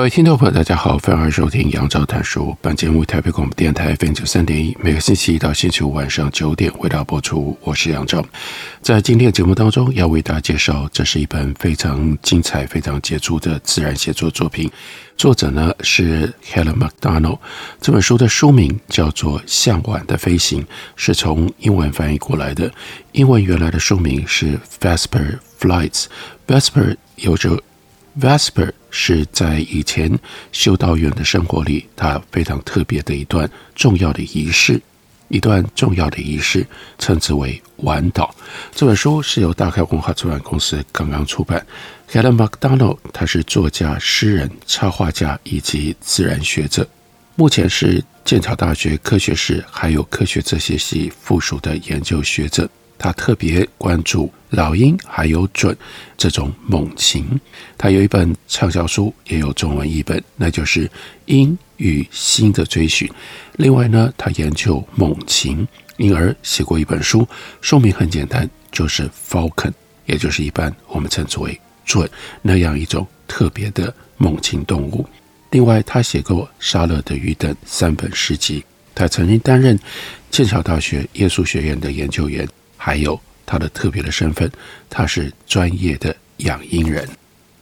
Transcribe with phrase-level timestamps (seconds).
[0.00, 2.56] 各位听众朋友，大家好，欢迎收听杨照谈书。
[2.62, 7.54] 本节目台北广播电台 FM 九三点一，每个星期一到星期五晚上九点为大家播出。
[7.60, 8.24] 我是杨照，
[8.80, 14.70] 在今天的节目当中要为大家介绍，这是一本非常精彩、非常杰出的自然写作作品。
[15.18, 17.38] 作者呢是 Helen McDonald。
[17.78, 20.62] 这本书的书名叫做《向晚的飞行》，
[20.96, 22.72] 是从英文翻译过来的。
[23.12, 26.06] 英文原来的书名是 Vesper Flights。
[26.46, 27.62] Vesper 有着
[28.18, 30.18] Vesper 是在以前
[30.52, 34.80] 修道院的生活里，它非常特别的一段重要的仪式，
[35.28, 36.66] 一段重要的仪式，
[36.98, 38.28] 称之为晚祷。
[38.74, 41.64] 这本书是由大开文化出版公司刚刚出版。
[42.10, 46.86] Helen Macdonald 他是作家、诗人、插画家以及自然学者，
[47.36, 52.68] 目前是剑桥大学科学史还有科学这些系附属的研究学者。
[53.02, 55.74] 他特别关注老鹰还有隼
[56.18, 57.40] 这种猛禽。
[57.78, 60.86] 他有一本畅销书，也有中文译本，那就是
[61.24, 63.08] 《鹰与心的追寻》。
[63.56, 65.66] 另外呢，他研究猛禽，
[65.96, 67.26] 因而写过一本书，
[67.62, 69.70] 书名很简单，就是《Falcon》，
[70.04, 72.06] 也就是一般我们称之为隼
[72.42, 75.08] 那样一种特别的猛禽动物。
[75.52, 78.62] 另外，他写过《沙勒的鱼》等三本诗集。
[78.94, 79.78] 他曾经担任
[80.30, 82.46] 剑桥大学耶稣学院的研究员。
[82.82, 84.50] 还有他的特别的身份，
[84.88, 87.06] 他是专业的养鹰人。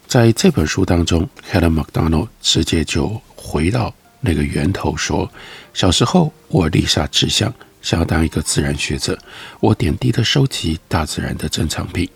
[0.06, 5.28] 在这本书当中，Helen McDonald 直接就回到那个源头说：
[5.74, 7.52] 小时候我立下志向，
[7.82, 9.18] 想要当一个自然学者。
[9.58, 12.08] 我点滴的收集大自然的珍藏品，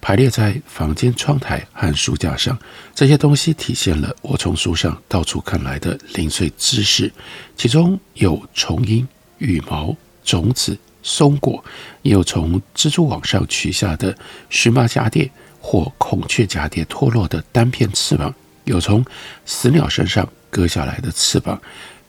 [0.00, 2.58] 排列在房间窗台和书架上。
[2.94, 7.12] 这些东西体现了我从书上到处看来的零碎知识，
[7.54, 9.06] 其中有虫鹰、
[9.36, 10.74] 羽毛、种子。
[11.06, 11.64] 松果，
[12.02, 14.12] 也有从蜘蛛网上取下的
[14.50, 15.30] 荨麻蛱蝶
[15.60, 18.34] 或孔雀蛱蝶脱落的单片翅膀，
[18.64, 19.04] 有从
[19.44, 21.62] 死鸟身上割下来的翅膀，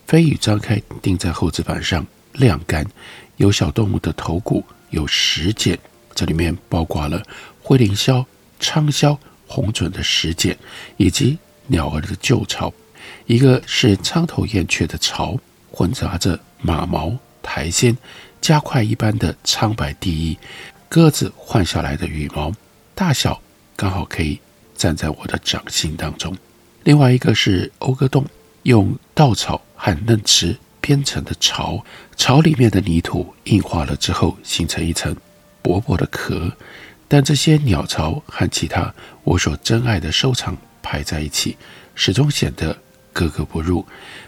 [0.08, 2.04] 飞羽张开钉在厚纸板上
[2.34, 2.84] 晾干，
[3.36, 5.78] 有小动物的头骨，有石简，
[6.16, 7.22] 这里面包括了
[7.62, 8.26] 灰林鸮、
[8.60, 9.16] 仓鸮、
[9.46, 10.58] 红隼的石简，
[10.98, 11.38] 以及
[11.68, 12.74] 鸟儿的旧巢，
[13.28, 15.38] 一个是苍头燕雀的巢，
[15.72, 17.96] 混杂着马毛、苔藓。
[18.42, 20.38] 加快一般的苍白地衣，
[20.88, 22.52] 鸽子换下来的羽毛，
[22.96, 23.42] 大小
[23.76, 24.40] 刚好可以
[24.76, 26.36] 站在我的掌心当中。
[26.84, 28.26] 另外一个是欧鸽洞，
[28.64, 31.84] 用稻草和嫩枝编成的巢，
[32.16, 35.16] 巢里面的泥土硬化了之后，形成一层
[35.62, 36.52] 薄薄的壳。
[37.10, 38.94] 但这些鸟巢和其他
[39.24, 41.58] 我所珍爱的收藏排在一起，
[41.96, 42.78] 始终显得
[43.12, 43.86] 格格不入。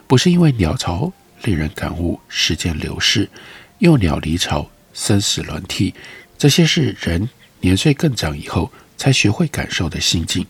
[0.07, 1.11] 不是因为鸟巢
[1.43, 3.29] 令人感悟时间流逝。
[3.79, 5.93] 幼鸟离巢，生死轮替，
[6.37, 7.29] 这些是人
[7.61, 10.45] 年岁更长以后才学会感受的心境。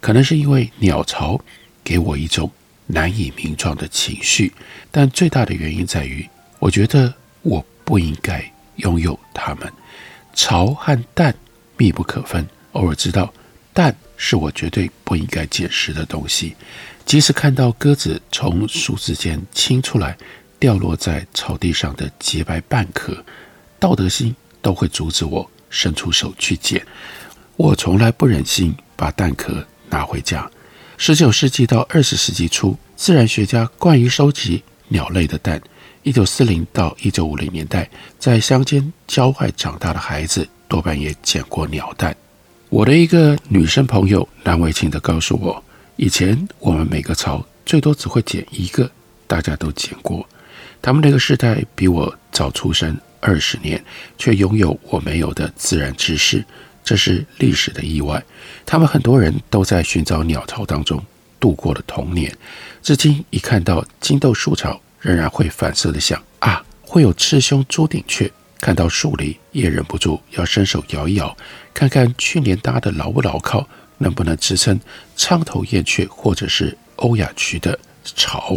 [0.00, 1.38] 可能是因为鸟巢
[1.84, 2.50] 给我一种
[2.86, 4.52] 难以名状的情绪，
[4.90, 6.26] 但最大的原因在于，
[6.58, 7.12] 我觉得
[7.42, 9.70] 我不应该拥有它们。
[10.34, 11.34] 巢和蛋
[11.76, 13.32] 密不可分，偶尔知道
[13.74, 16.56] 蛋是我绝对不应该捡拾的东西。
[17.04, 20.16] 即使看到鸽子从树枝间亲出来。
[20.62, 23.20] 掉落在草地上的洁白蛋壳，
[23.80, 26.80] 道德心都会阻止我伸出手去捡。
[27.56, 30.48] 我从来不忍心把蛋壳拿回家。
[30.96, 35.60] 十九世纪到二十世纪初，自然学家惯于收集鸟类的蛋。
[36.04, 37.90] 一九四零到一九五零年代，
[38.20, 42.16] 在乡间郊外长大的孩子多半也捡过鸟蛋。
[42.68, 45.60] 我的一个女生朋友难为情地告诉我，
[45.96, 48.88] 以前我们每个巢最多只会捡一个，
[49.26, 50.24] 大家都捡过。
[50.82, 53.82] 他们那个时代比我早出生二十年，
[54.18, 56.44] 却拥有我没有的自然知识，
[56.82, 58.20] 这是历史的意外。
[58.66, 61.00] 他们很多人都在寻找鸟巢当中
[61.38, 62.36] 度过了童年，
[62.82, 68.30] 至今一看到金豆树巢，仍然会反射的想啊，会有赤胸朱顶雀。
[68.60, 71.36] 看到树篱，也忍不住要伸手摇一摇，
[71.74, 73.68] 看看去年搭的牢不牢靠，
[73.98, 74.78] 能不能支撑
[75.16, 78.56] 苍头燕雀或者是欧亚区的巢。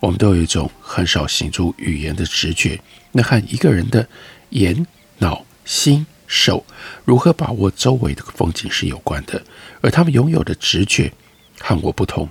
[0.00, 2.80] 我们都有一种很少形诸语言的直觉，
[3.12, 4.08] 那和一个人的
[4.50, 4.86] 眼、
[5.18, 6.64] 脑、心、手
[7.04, 9.42] 如何把握周围的风景是有关的，
[9.82, 11.12] 而他们拥有的直觉
[11.60, 12.28] 和我不同。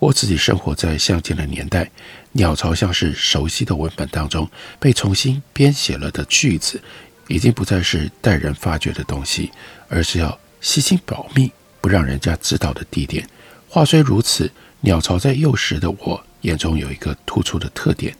[0.00, 1.88] 我自己生活在乡间的年代，
[2.32, 6.82] 鸟巢像是熟悉的文本当中被重新编写了的句子，
[7.28, 9.52] 已经不再是待人发掘的东西，
[9.88, 13.24] 而是要细心保密，不让人家知道的地点。
[13.68, 18.14] 话虽如此，鸟巢在幼时的我眼中有一个突出的特点：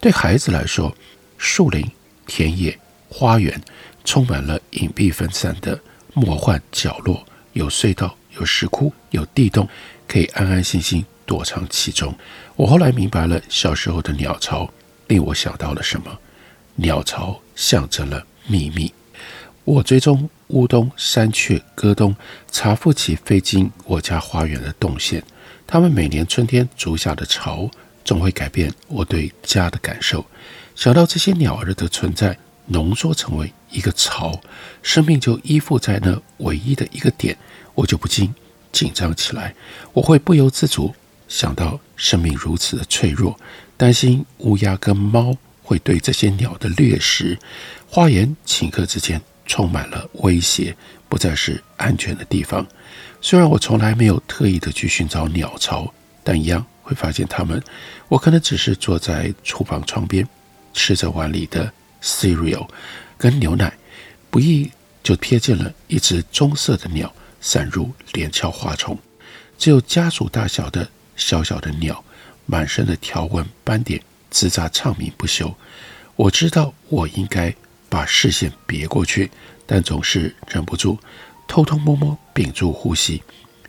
[0.00, 0.94] 对孩子来说，
[1.38, 1.90] 树林、
[2.26, 2.78] 田野、
[3.08, 3.58] 花园
[4.04, 5.78] 充满了隐蔽分散的
[6.12, 9.68] 魔幻角落，有隧道，有石窟，有地洞，
[10.06, 11.04] 可以安安心心。
[11.24, 12.14] 躲藏其中，
[12.54, 14.72] 我后来明白了，小时候的鸟巢
[15.08, 16.18] 令我想到了什么？
[16.76, 18.92] 鸟巢象征了秘密。
[19.64, 22.14] 我追踪乌冬、山雀、鸽冬，
[22.52, 25.20] 查复其飞进我家花园的动线。
[25.66, 27.68] 它们每年春天筑下的巢，
[28.04, 30.24] 总会改变我对家的感受。
[30.74, 34.40] 想到这些鸟儿的存在，浓缩成为一个巢，
[34.82, 37.36] 生命就依附在那唯一的一个点，
[37.74, 38.32] 我就不禁
[38.70, 39.54] 紧张起来。
[39.92, 40.94] 我会不由自主。
[41.28, 43.36] 想到生命如此的脆弱，
[43.76, 47.36] 担心乌鸦跟猫会对这些鸟的掠食，
[47.88, 50.76] 花园顷刻之间充满了威胁，
[51.08, 52.64] 不再是安全的地方。
[53.20, 55.92] 虽然我从来没有特意的去寻找鸟巢，
[56.22, 57.62] 但一样会发现它们。
[58.08, 60.26] 我可能只是坐在厨房窗边，
[60.72, 61.72] 吃着碗里的
[62.02, 62.68] cereal
[63.18, 63.72] 跟牛奶，
[64.30, 64.70] 不意
[65.02, 68.98] 就瞥见了一只棕色的鸟散入连翘花丛，
[69.58, 70.88] 只有家鼠大小的。
[71.18, 72.04] 小小的鸟，
[72.44, 73.98] 满身的条纹斑点，
[74.30, 75.56] 吱喳唱鸣不休。
[76.14, 77.54] 我知道我应该
[77.88, 79.30] 把视线别过去，
[79.64, 80.98] 但总是忍不住，
[81.46, 83.22] 偷偷摸摸屏住呼吸，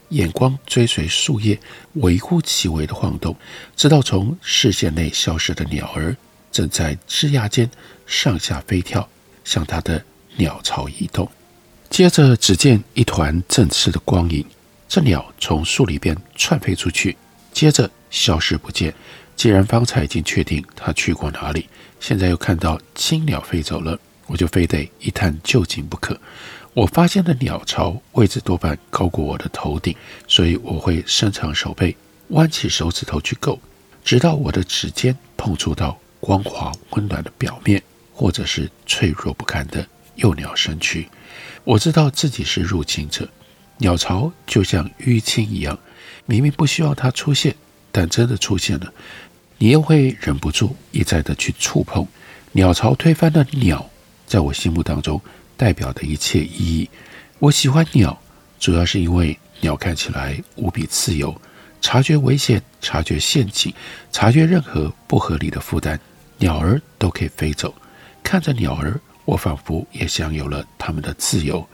[0.10, 1.60] 眼光追随树叶
[1.94, 3.36] 微乎其微的晃动，
[3.76, 6.16] 直到从视线内消失的鸟儿
[6.52, 7.70] 正在枝桠间
[8.06, 9.08] 上下飞跳，
[9.44, 10.04] 向它的
[10.36, 11.30] 鸟巢移动。
[11.90, 14.46] 接着，只见一团振翅的光影，
[14.90, 17.16] 这鸟从树里边窜飞出去。
[17.54, 18.94] 接着消失不见。
[19.36, 21.70] 既然方才已经确定它去过哪里，
[22.00, 26.20] 现在又看到青鸟飞走了，我就非得一探究竟不可。
[26.78, 29.96] 我发现的鸟巢位置多半高过我的头顶，
[30.28, 31.98] 所以我会伸长手背，
[32.28, 33.60] 弯起手指头去够，
[34.04, 37.82] 直到我的指尖碰触到光滑温暖的表面，
[38.14, 39.84] 或者是脆弱不堪的
[40.18, 41.10] 幼鸟身躯。
[41.64, 43.28] 我知道自己是入侵者。
[43.80, 45.80] 鸟巢就像淤青一样。
[46.28, 47.56] 明明不希望它出现，
[47.92, 48.94] 但真的出现了，
[49.58, 52.08] 你又会忍不住一再的去触碰。
[52.52, 53.90] 鸟巢推翻的鸟，
[54.28, 55.20] 在我心目当中
[55.58, 56.90] 代表的一切意义。
[57.40, 58.18] 我喜欢鸟，
[58.60, 61.36] 主要是因为鸟看起来无比自由，
[61.82, 63.74] 察觉危险，察觉陷阱，
[64.12, 66.00] 察觉任何不合理的负担，
[66.38, 67.76] 鸟儿都可以飞走。
[68.24, 71.68] 看着鸟儿，我仿佛也享有了它们的自由。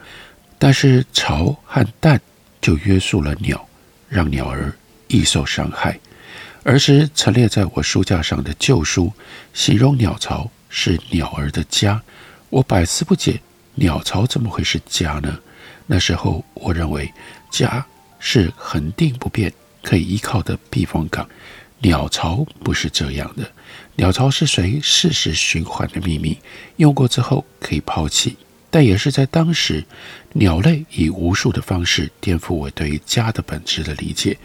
[0.57, 2.19] 但是巢和蛋
[2.59, 3.67] 就约束了鸟。
[4.09, 4.71] 让鸟儿
[5.07, 5.99] 易受伤害。
[6.63, 9.11] 儿时陈列在我书架上的旧书，
[9.55, 11.99] 形容鸟巢是鸟儿的家。
[12.51, 13.41] 我百思不解，
[13.75, 15.39] 鸟巢怎么会是家呢？
[15.87, 17.11] 那时候我认为
[17.51, 17.85] 家
[18.19, 21.27] 是恒定不变、可以依靠的避风港。
[21.79, 23.45] 鸟巢不是这样的，
[23.95, 26.37] 鸟巢是随事实循环的秘密，
[26.77, 28.37] 用过之后可以抛弃。
[28.69, 29.83] 但也是在当时，
[30.31, 34.37] 鸟类以无数的方式颠覆我对于家的本质的理解。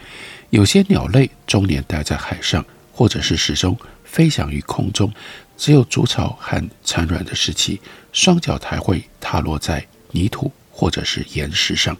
[0.51, 5.13] 有些鸟类终年待在海上，或者是始终飞翔于空中，
[5.59, 7.81] 只有筑巢和产卵的时期，
[8.13, 11.95] 双脚才会踏落在泥土或者是岩石上。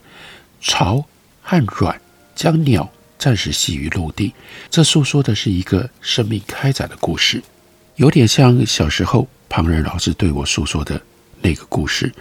[0.61, 1.05] 巢
[1.43, 2.01] 和卵
[2.35, 4.33] 将鸟暂时系于陆地，
[4.71, 7.43] 这诉说的是一个生命开展的故事，
[7.97, 11.03] 有点像小时候旁人老师对我诉说的。
[11.41, 12.13] 那个故事，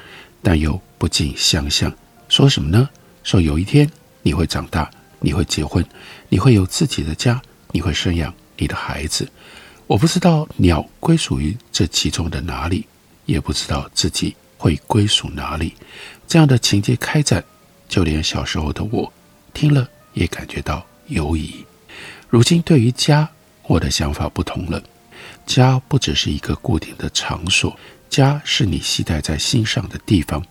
[0.44, 1.92] 但又不尽相像。
[2.30, 2.88] 说什么呢？
[3.24, 3.90] 说有一天
[4.22, 4.90] 你会长大，
[5.20, 5.84] 你会结婚，
[6.30, 7.42] 你会有自己的家，
[7.72, 9.28] 你会生养你的孩子。
[9.88, 12.86] 我不知道鸟归属于这其中的哪里，
[13.26, 15.74] 也不知道自己会归属哪里。
[16.28, 17.42] 这样的情节开展，
[17.88, 19.12] 就连小时候的我
[19.54, 21.66] 听了也感觉到犹疑。
[22.30, 23.30] 如今对于家，
[23.64, 24.84] 我的想法不同了。
[25.46, 27.74] 家不只是一个固定的场所。
[28.10, 30.46] 家是你系带在心上的地方，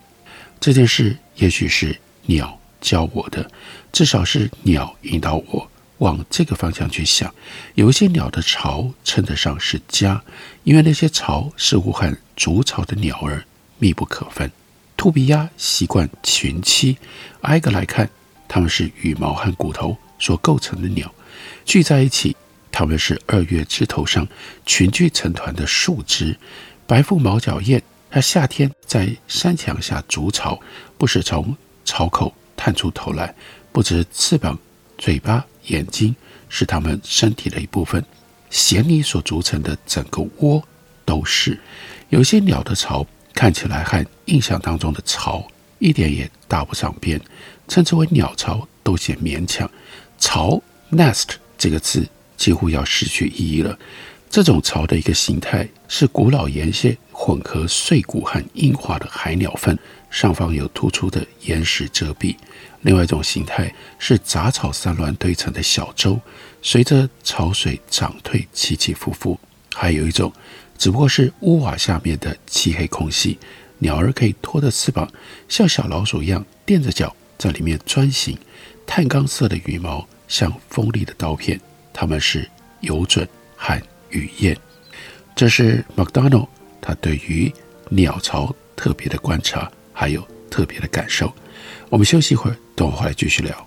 [0.58, 3.50] 这件事也许是鸟教我的，
[3.92, 7.34] 至少是鸟引导我往这个方向去想。
[7.74, 10.22] 有一些鸟的巢称得上是家，
[10.64, 13.44] 因为那些巢似乎和筑巢的鸟儿
[13.78, 14.50] 密不可分。
[14.96, 16.96] 兔鼻鸭习惯群栖，
[17.42, 18.08] 挨个来看，
[18.48, 21.14] 它们是羽毛和骨头所构成的鸟，
[21.64, 22.34] 聚在一起，
[22.72, 24.26] 它们是二月枝头上
[24.64, 26.38] 群聚成团的树枝。
[26.86, 30.58] 白腹毛脚燕它夏天在山墙下筑巢，
[30.96, 33.34] 不时从巢口探出头来。
[33.72, 34.58] 不知翅膀、
[34.96, 36.14] 嘴巴、眼睛
[36.48, 38.04] 是它们身体的一部分，
[38.50, 40.62] 衔泥所组成的整个窝
[41.04, 41.58] 都是。
[42.08, 45.46] 有些鸟的巢看起来和印象当中的巢
[45.78, 47.20] 一点也搭不上边，
[47.68, 49.68] 称之为鸟巢都显勉强。
[50.18, 53.78] 巢 （nest） 这个字几乎要失去意义了。
[54.30, 59.78] 这种巢的一个形态是古老岩屑混合碎骨和硬化的海鸟粪，
[60.16, 62.34] 上方有突出的岩石遮蔽。
[62.80, 66.18] 另外一种形态是杂草散乱堆成的小洲，
[66.62, 69.38] 随着潮水涨退起起伏伏。
[69.74, 70.32] 还有一种，
[70.78, 73.38] 只不过是屋瓦下面的漆黑空隙，
[73.80, 75.06] 鸟儿可以拖着翅膀，
[75.50, 78.38] 像小老鼠一样垫着脚在里面钻行。
[78.86, 81.60] 碳钢色的羽毛像锋利的刀片，
[81.92, 82.48] 它们是
[82.80, 84.56] 游隼和雨燕。
[85.34, 86.48] 这是 McDonald
[86.80, 87.52] 他对于
[87.90, 91.32] 鸟巢特别的观察，还有特别的感受。
[91.88, 93.66] 我们休息一会儿，等我回来继续聊。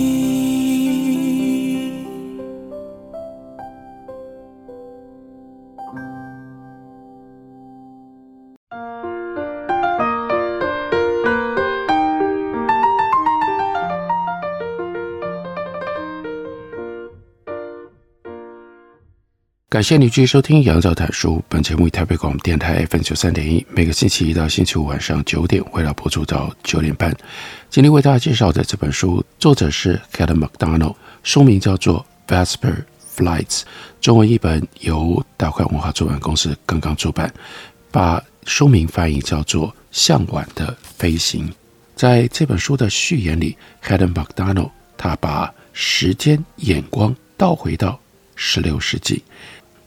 [19.71, 21.37] 感谢你继续收听《杨照谈书》。
[21.47, 27.15] 本节目以台北广播电台 FM 九三点一，每个星期一到星期五晚上九点，为大家播出到九点半。
[27.69, 32.83] 今天为大家介绍的这本书，作者是 Heather McDonald，书名叫做《Vesper
[33.15, 33.59] Flights》，
[34.01, 37.33] 中文译本由大块文化出版公司刚刚出版，
[37.91, 41.47] 把书名翻译叫做《向晚的飞行》。
[41.95, 47.97] 在这本书的序言里，Heather McDonald 他把时间眼光倒回到
[48.35, 49.23] 十六世纪。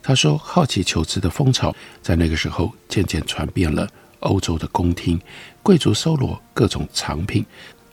[0.07, 3.89] 他说：“好奇求知的风潮在那个时候渐渐传遍了
[4.21, 5.19] 欧洲的宫廷，
[5.63, 7.43] 贵族搜罗各种藏品，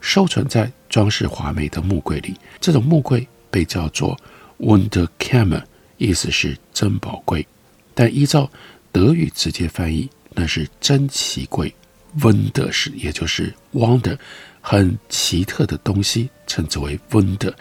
[0.02, 2.36] 收存在装饰华美的木柜里。
[2.60, 4.20] 这种木柜被叫做
[4.60, 5.64] Wunderkammer，
[5.96, 7.48] 意思是珍宝柜。
[7.94, 8.52] 但依照
[8.92, 11.74] 德语直接翻译，那是珍奇柜。
[12.20, 14.18] Wunder 是也就是 wonder，
[14.60, 17.54] 很奇特的东西，称之为 Wunder，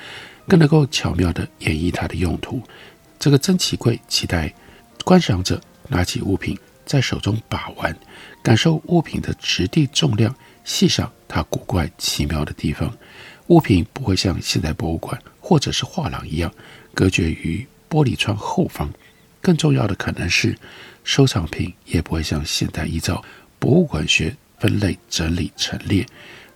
[0.48, 2.60] 更能够巧妙地演绎它的用途。”
[3.20, 4.52] 这个珍奇柜期待
[5.04, 7.94] 观赏者拿起物品，在手中把玩，
[8.42, 10.34] 感受物品的质地、重量，
[10.64, 12.90] 细赏它古怪奇妙的地方。
[13.48, 16.50] 物品不会像现代博物馆或者是画廊一样
[16.94, 18.90] 隔绝于玻璃窗后方。
[19.42, 20.56] 更重要的可能是，
[21.04, 23.22] 收藏品也不会像现代依照
[23.58, 26.06] 博物馆学分类整理陈列。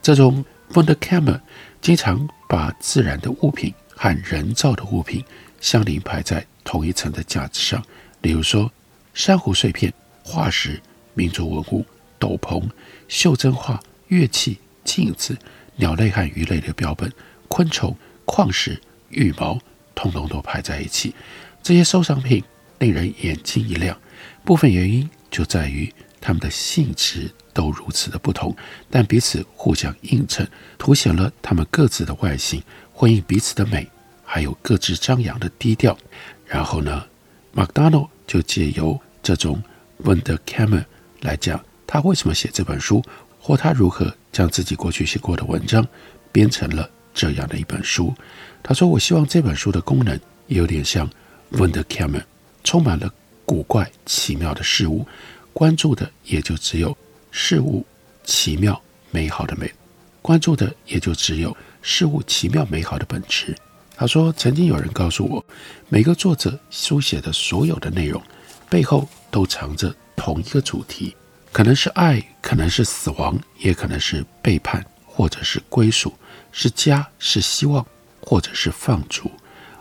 [0.01, 0.43] 这种
[0.73, 1.41] Wunderkammer
[1.83, 5.23] 经常把自然的物品和人造的物品
[5.65, 7.83] 相邻排在同一层的架子上，
[8.21, 8.71] 例如说，
[9.15, 9.91] 珊瑚碎片、
[10.23, 10.79] 化石、
[11.15, 11.87] 民族文物、
[12.19, 12.63] 斗篷、
[13.09, 15.35] 袖珍画、乐器、镜子、
[15.77, 17.11] 鸟类和鱼类的标本、
[17.49, 18.79] 昆虫、矿石、
[19.09, 19.59] 羽毛，
[19.95, 21.15] 通通都排在一起。
[21.63, 22.45] 这些收藏品
[22.79, 23.99] 令人眼睛一亮。
[24.45, 25.91] 部分原因就在于
[26.21, 28.55] 它们的性质都如此的不同，
[28.91, 33.89] 但彼此互相映衬，凸显了它们各自的外形，呼应彼此的美，
[34.35, 35.97] 还有各自张扬的低调。
[36.45, 37.07] 然后呢
[37.55, 39.63] ，McDonald 就借由这种
[40.03, 40.85] Wunderkammer
[41.21, 43.01] 来讲他为什么写这本书，
[43.39, 45.87] 或他如何将自己过去写过的文章
[46.33, 48.13] 编成了这样的一本书。
[48.61, 51.09] 他说：“我希望这本书的功能有点像
[51.53, 52.25] Wunderkammer，
[52.65, 53.09] 充满了
[53.45, 55.07] 古怪奇妙的事物，
[55.53, 56.99] 关注的也就只有
[57.31, 57.87] 事物
[58.25, 59.73] 奇妙美好的美，
[60.21, 63.55] 关注的也就只有事物奇妙美好的本质。”
[63.97, 65.45] 他说：“曾经有人告诉我，
[65.89, 68.21] 每个作者书写的所有的内容
[68.69, 71.17] 背后都藏着同一个主题。”
[71.53, 76.13] 可能是爱，可能是死亡，也可能是背叛，或者是归属，
[76.51, 77.87] 是家，是希望，
[78.21, 79.31] 或者是放逐。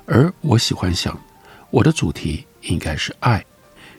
[0.06, 1.20] 而我喜欢想，
[1.72, 3.44] 我的主题应该是爱，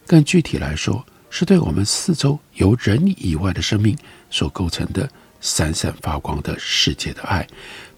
[0.06, 3.98] 更具体来说，是对我们四周由人以外的生命
[4.30, 7.44] 所构成的闪闪发光的世界的爱。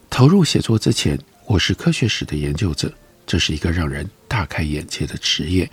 [0.09, 2.93] 投入写作之前，我是科学史的研究者，
[3.25, 5.69] 这是一个让人大开眼界的职业。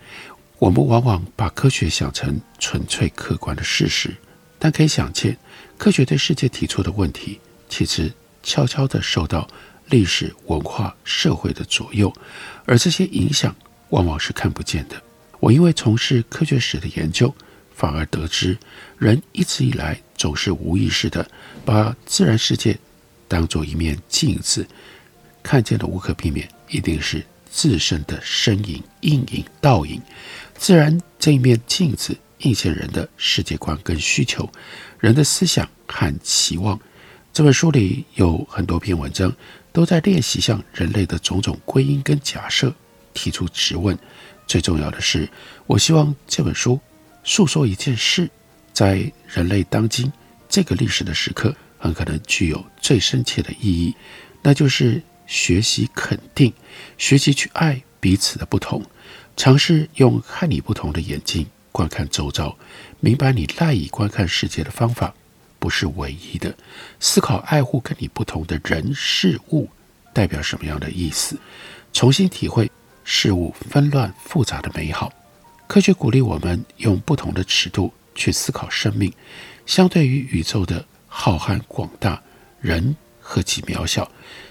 [0.61, 4.14] 我们往往把科学想成纯粹客观的事实，
[4.57, 5.37] 但可以想见，
[5.76, 9.49] 科学对世界提出的问题，其实悄悄地受到
[9.88, 12.14] 历史、文化、社会的左右，
[12.66, 13.52] 而这些影响
[13.88, 15.02] 往往是看不见的。
[15.40, 17.35] 我因为从事科学史的研究，
[17.75, 18.57] 反而得知，
[18.97, 21.28] 人一直以来总是无意识地
[21.64, 22.78] 把自然世界
[23.26, 24.64] 当作一面镜子，
[25.44, 30.02] 看见的无可避免，一定是自身的身影、阴影、倒影。
[30.56, 34.50] 自然这一面镜子映现人的世界观跟需求，
[34.98, 36.80] 人的思想和期望。
[37.32, 39.32] 这本书里有很多篇文章，
[39.72, 42.74] 都在练习向人类的种种归因跟假设
[43.12, 43.96] 提出质问。
[44.46, 45.28] 最重要的是，
[45.66, 46.78] 我希望这本书
[47.22, 48.30] 诉说一件事，
[48.72, 50.12] 在人类当今
[50.48, 53.94] 这个历史的时刻，很可能具有最深切的意义，
[54.42, 56.52] 那就是学习肯定，
[56.99, 58.83] 学习去爱彼此的不同。
[59.37, 62.56] 尝试用和你不同的眼睛观看周遭，
[63.00, 65.13] 明白你赖以观看世界的方法
[65.58, 66.54] 不是唯一的。
[67.00, 69.69] 思考爱护跟你不同的人事物
[70.13, 71.37] 代表什么样的意思，
[71.93, 72.71] 重新体会
[73.02, 75.13] 事物纷乱复杂的美好。
[75.67, 79.13] 科学鼓励我们用不同的尺度去思考生命，
[79.67, 82.23] 相对于宇宙的浩瀚广大，
[82.60, 82.95] 人
[83.26, 84.04] 何其渺小；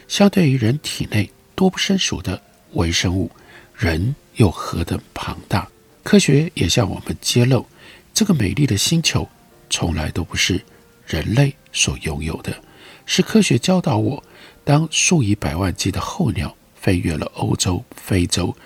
[0.08, 3.30] 相对于人体内多不胜数的微生物，
[3.78, 4.16] 人。
[4.38, 5.70] 又何等庞大！
[6.02, 7.68] 科学也向我们揭露，
[8.16, 9.30] 这个美丽的星球
[9.70, 10.60] 从来都不是
[11.06, 12.52] 人类所拥有的。
[13.06, 14.24] 是科学教导我，
[14.64, 18.58] 当数以百万计的候鸟飞越了欧洲、非洲，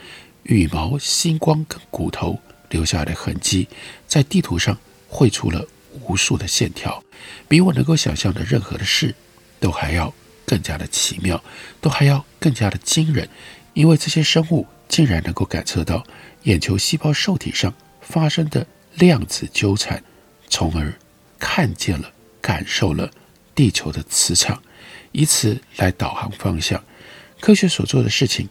[0.43, 2.39] 羽毛、星光跟骨头
[2.70, 3.67] 留下的痕迹，
[4.08, 4.78] 在地图上
[5.10, 5.67] 绘出了
[6.04, 7.04] 无数的线条，
[7.50, 9.13] 比我能够想象的任何的事
[9.60, 10.13] 都还要
[10.46, 11.43] 更加的奇妙，
[11.82, 13.30] 都还要更加的惊人，
[13.74, 14.67] 因为这些生物。
[14.89, 16.02] 竟然能够感测到
[16.43, 20.02] 眼球细胞受体上发生的量子纠缠，
[20.48, 20.98] 从而
[21.38, 23.12] 看见了、感受了
[23.54, 24.63] 地球的磁场，
[25.12, 26.82] 以此来导航方向。
[27.41, 28.48] 科学所做的事情，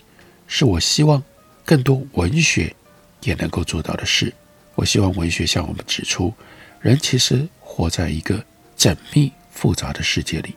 [0.46, 1.22] 是我希望
[1.64, 2.76] 更多文学
[3.22, 4.30] 也能够做到的事。
[4.74, 6.34] 我希望文学向我们指出，
[6.82, 8.44] 人其实活在一个
[8.76, 10.54] 缜密复杂的世界里，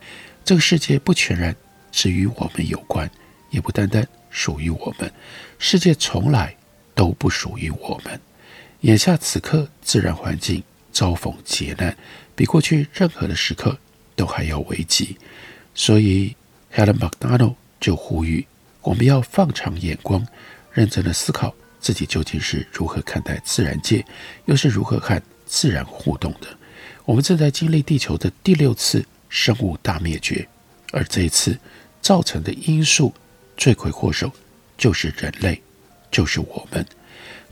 [0.49, 1.55] 这个世界不全然
[1.91, 3.07] 只与我们有关，
[3.51, 5.13] 也不单单属于我们。
[5.59, 6.55] 世界从来
[6.95, 8.19] 都不属于我们。
[8.79, 11.95] 眼下此刻，自然环境遭逢劫难，
[12.35, 13.77] 比过去任何的时刻
[14.15, 15.15] 都还要危急。
[15.75, 16.35] 所以
[16.73, 18.47] ，Helen McDonald 就呼吁
[18.81, 20.25] 我们要放长眼光，
[20.73, 24.03] 认真的思考自己究竟是如何看待自然界，
[24.45, 26.47] 又是如何和自然互动的。
[27.05, 30.45] 我们正在经历地球的第六次生物大灭绝，
[30.91, 31.57] 而这一次
[32.01, 33.13] 造成的因素，
[33.55, 34.31] 罪魁祸首。
[34.77, 35.61] 就是人类，
[36.09, 36.85] 就是我们。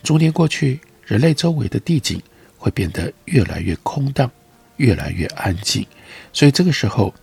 [0.01, 2.21] 逐年过去，人类周围的地景
[2.57, 4.31] 会变得越来越空荡，
[4.77, 5.85] 越来越安静。
[6.31, 7.13] 所以这个时候，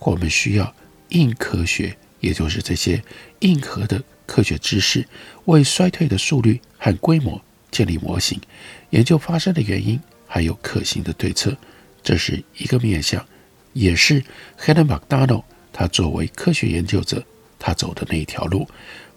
[0.00, 0.74] 我们需要
[1.10, 3.04] 硬科学，也就是这些
[3.40, 5.06] 硬核的科学知识，
[5.44, 7.38] 为衰退的速率和规模
[7.70, 8.40] 建立模型，
[8.88, 11.54] 研究发生的原因，还有可行的对策。
[12.02, 13.22] 这是一个面向，
[13.72, 14.22] 也是
[14.58, 17.22] Helen McDonald 他作为科学研究者，
[17.58, 18.68] 他走的那一条路。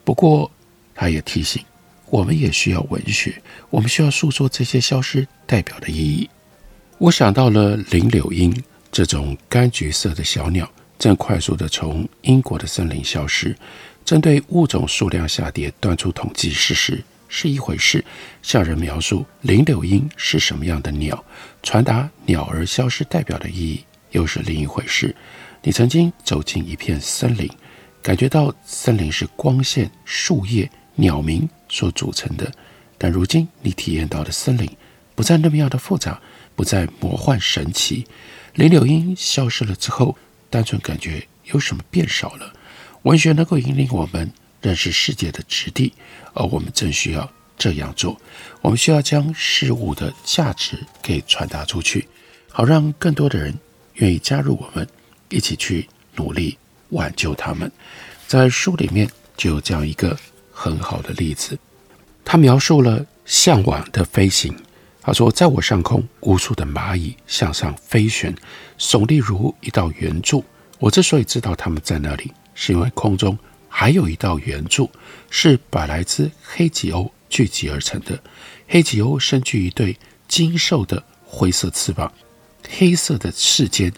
[0.04, 0.52] 不过，
[0.94, 1.64] 他也提醒，
[2.10, 6.30] 我们也需要文学，我们需要诉说这些消失代表的意义。
[7.00, 8.54] 我想到了林柳莺
[8.92, 13.56] 这种柑橘色的小鸟，正快速地从英国的森林消失。
[14.06, 18.04] 针对物种数量下跌，断出统计事实是一回事，
[18.42, 21.24] 向人描述林柳莺是什么样的鸟，
[21.64, 23.84] 传达鸟儿消失代表的意义
[24.14, 25.16] 又是另一回事。
[25.62, 27.48] 你曾经走进一片森林。
[28.02, 32.52] 感觉到森林是光线、树叶、鸟鸣所组成的，
[32.98, 34.70] 但如今你体验到的森林
[35.16, 36.20] 不再那么样的复杂，
[36.54, 38.06] 不再魔幻神奇。
[38.56, 40.18] 林柳英消失了之后，
[40.50, 42.54] 单纯感觉有什么变少了。
[43.04, 44.30] 文学能够引领我们
[44.62, 45.94] 认识世界的质地，
[46.34, 48.20] 而我们正需要这样做。
[48.62, 52.06] 我们需要将事物的价值给传达出去，
[52.50, 53.58] 好让更多的人
[53.96, 54.88] 愿意加入我们，
[55.30, 56.58] 一起去努力
[56.90, 57.72] 挽救他们。
[58.28, 60.18] 在书里面就有这样一个
[60.52, 61.58] 很好的例子，
[62.26, 64.56] 他描述了向往的飞行。
[65.06, 68.34] 他说：“在我上空，无数的蚂蚁向上飞旋，
[68.80, 70.42] 耸立如一道圆柱。
[70.80, 74.90] 我之所以知道它们在那里，是因为空中还有一道圆柱，
[75.30, 78.18] 是百来只黑棘鸥聚集而成的。
[78.66, 79.98] 黑棘鸥身具一对
[80.30, 82.10] 精瘦的灰色翅膀，
[82.70, 83.92] 黑色的翅尖。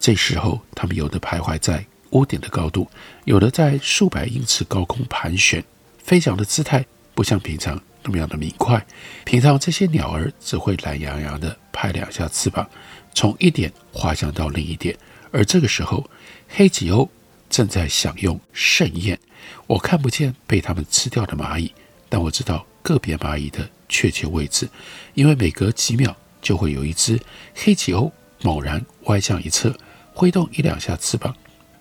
[0.00, 2.88] 这时候，它们有的徘徊在屋顶的高度，
[3.24, 5.62] 有的在数百英尺高空盘旋，
[6.02, 8.86] 飞翔的姿态不像平常。”那么样的明快，
[9.24, 12.66] 平常这些鸟儿只会懒洋洋地拍两下翅膀，
[13.12, 14.96] 从一点滑翔到另一点。
[15.30, 16.08] 而这个时候，
[16.48, 17.06] 黑棘鸥
[17.50, 19.18] 正在享用盛宴。
[19.66, 21.74] 我看不见被它们吃掉的蚂蚁，
[22.08, 24.70] 但我知道个别蚂蚁的确切位置，
[25.12, 27.20] 因为每隔几秒就会有一只
[27.54, 28.10] 黑棘鸥
[28.42, 29.76] 猛然歪向一侧，
[30.12, 31.34] 挥动一两下翅膀，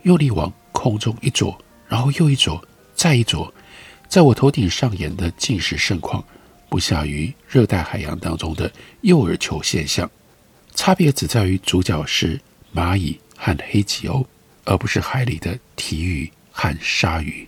[0.04, 2.62] 用力往空中一啄，然后又一啄，
[2.96, 3.54] 再一啄。
[4.08, 6.24] 在我头顶上演的尽是盛况，
[6.70, 10.10] 不下于热带海洋当中的诱饵球现象，
[10.74, 12.39] 差别只在于主角是
[12.74, 14.26] 蚂蚁和黑棘鸥，
[14.63, 17.48] 而不是海里的鯷鱼和鲨鱼。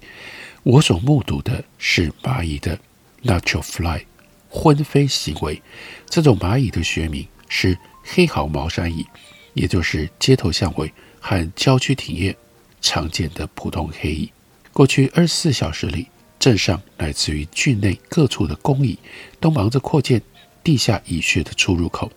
[0.63, 2.78] 我所目睹的是蚂蚁的
[3.24, 4.02] natural fly
[4.49, 5.62] 昏飞行为，
[6.09, 9.05] 这种蚂蚁的学名是黑毫毛山蚁，
[9.53, 12.35] 也就是街头巷尾和郊区庭院
[12.81, 14.31] 常见的普通黑蚁。
[14.73, 16.07] 过去二十四小时里。
[16.39, 18.97] 镇上乃至于郡内各处的工蚁
[19.41, 20.21] 都忙着扩建
[20.63, 22.09] 地下蚁穴的出入口，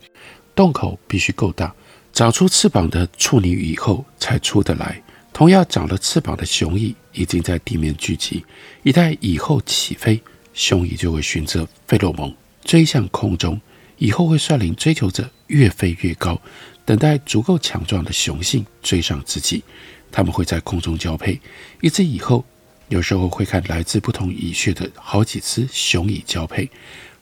[0.55, 1.75] 洞口必须够大，
[2.13, 5.03] 长出翅膀的处女蚁后才出得来。
[5.33, 8.45] 同样长了翅膀的雄蚁已经在地面聚集，
[8.85, 10.23] 一待蚁后起飞，
[10.55, 12.35] 雄蚁就会循着费洛蒙
[12.65, 13.61] 追向空中，
[13.99, 16.41] 蚁后会率领追求者越飞越高，
[16.85, 19.63] 等待足够强壮的雄性追上自己。
[20.11, 21.41] 他们会在空中交配，
[21.81, 22.45] 一只蚁后。
[22.89, 26.69] 有时候会看来自不同蚁穴的好几只雄蚁交配，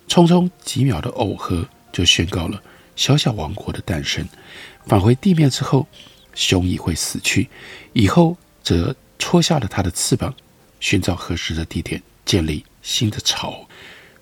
[0.08, 2.60] 匆匆几秒的耦合就宣告了
[2.96, 4.26] 小小王国的诞生。
[4.86, 5.86] 返回地面之后，
[6.34, 7.48] 雄蚁会死去，
[7.92, 10.34] 蚁后则戳下了它的翅膀，
[10.80, 13.68] 寻找合适的地点建立新的巢。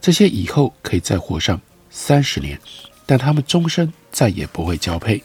[0.00, 2.60] 这些蚁后可以再活上三十年，
[3.04, 5.22] 但它们终身再也不会交配。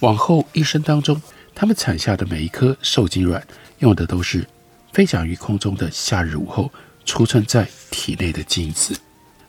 [0.00, 1.20] 往后一生当中，
[1.54, 3.46] 它们产下的每一颗受精卵
[3.78, 4.46] 用的都是。
[4.92, 6.70] 飞翔于空中的夏日午后，
[7.04, 8.98] 储存在体内的精子。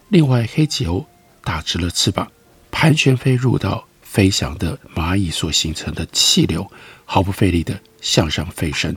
[0.07, 1.05] 另外，黑棘鸥
[1.43, 2.31] 打直了翅膀，
[2.71, 6.65] 盘旋飞入到飞翔的蚂蚁所形成的气流，
[7.03, 8.95] 毫不费力地向上飞升。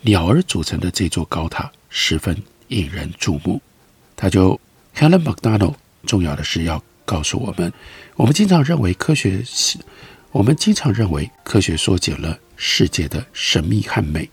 [0.00, 2.36] 鸟儿组成的这座高塔十分
[2.68, 3.60] 引人注目。
[4.16, 4.60] 他就
[4.94, 5.74] Helen McDonald
[6.06, 7.72] 重要的是要告诉我们：
[8.16, 9.78] 我们经常认为科学是，
[10.30, 14.28] 我们经常认为科学缩减了世界的神秘和美。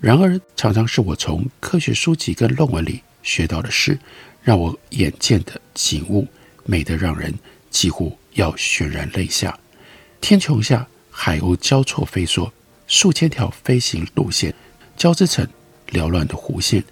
[0.00, 3.98] 然而，常常是我从科学书籍跟论文里学到的事，
[4.42, 6.26] 让我眼见的景物
[6.64, 7.32] 美得让人
[7.70, 9.58] 几乎要潸然泪下。
[10.20, 12.50] 天穹下，海鸥交错飞梭，
[12.86, 14.54] 数千条飞行路线
[14.96, 15.46] 交织成
[15.90, 16.82] 缭乱的弧线。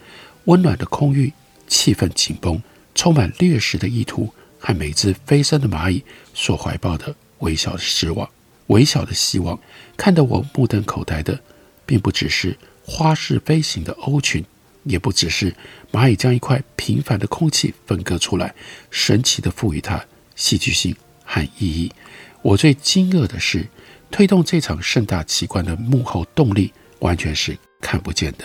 [0.45, 1.33] 温暖的空域，
[1.67, 2.63] 气氛紧绷，
[2.95, 6.03] 充满掠食的意图和每只飞升的蚂蚁
[6.33, 8.29] 所怀抱的微小的失望、
[8.67, 9.59] 微小的希望，
[9.97, 11.41] 看得我目瞪口呆的，
[11.87, 12.57] 并不只是。
[12.87, 14.45] 花式飞行的鸥群，
[14.83, 15.57] 也不只是
[15.91, 18.55] 蚂蚁将一块平凡的空气分割出来，
[18.91, 20.05] 神奇地赋予它
[20.37, 21.91] 戏剧性和意义。
[22.43, 23.67] 我最惊愕的是，
[24.11, 28.45] 推动这场盛大奇观的幕后动力完全是看不见的。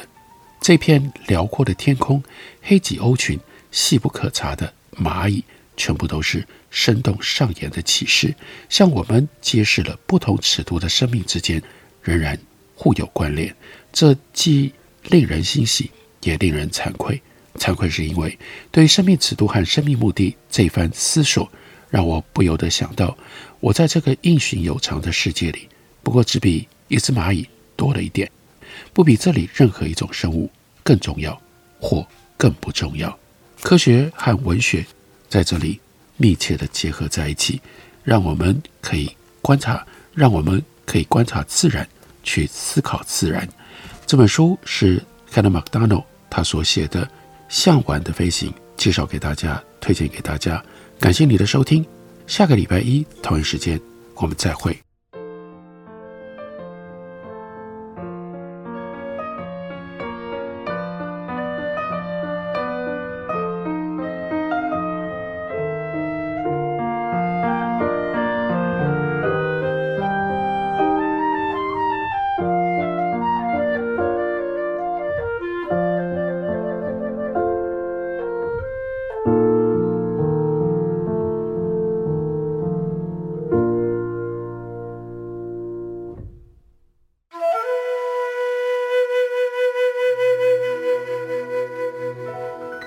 [0.61, 2.23] 这片辽阔的天空，
[2.61, 3.39] 黑棘鸥群，
[3.71, 5.43] 细不可察的蚂蚁，
[5.77, 8.35] 全部都是生动上演的启示，
[8.67, 11.61] 向我们揭示了不同尺度的生命之间
[12.03, 12.37] 仍然
[12.75, 13.55] 互有关联。
[13.91, 14.73] 这既
[15.05, 15.89] 令人欣喜，
[16.21, 17.21] 也令人惭愧。
[17.55, 18.37] 惭愧是因为
[18.71, 21.49] 对生命尺度和生命目的这番思索，
[21.89, 23.17] 让我不由得想到，
[23.59, 25.67] 我在这个应许有常的世界里，
[26.03, 28.29] 不过只比一只蚂蚁多了一点，
[28.99, 30.51] 不比这里任何一种生物
[30.83, 31.41] 更重要，
[31.79, 33.17] 或更不重要。
[33.61, 34.85] 科学和文学
[35.29, 35.79] 在这里
[36.17, 37.61] 密切的结合在一起，
[38.03, 39.09] 让我们可以
[39.41, 41.87] 观察，让我们可以观察自然，
[42.23, 43.47] 去思考自然。
[44.05, 47.05] 这本书是 Helen McDonald 他所写的
[47.47, 50.61] 《向晚的飞行》，介绍给大家，推荐给大家。
[50.99, 51.85] 感谢你的收听，
[52.27, 53.79] 下个礼拜一同一时间，
[54.15, 54.77] 我们再会。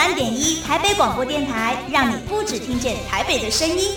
[0.00, 3.90] 三点一台北广播电台，让你不止听见台北的声音。